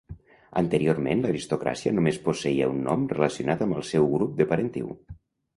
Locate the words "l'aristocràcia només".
1.25-2.19